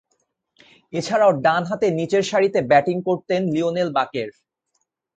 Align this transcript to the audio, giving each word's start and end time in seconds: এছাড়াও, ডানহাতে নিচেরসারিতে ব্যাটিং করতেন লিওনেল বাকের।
এছাড়াও, 0.93 1.31
ডানহাতে 1.45 1.87
নিচেরসারিতে 1.99 2.59
ব্যাটিং 2.71 2.97
করতেন 3.07 3.41
লিওনেল 3.53 3.89
বাকের। 3.97 4.29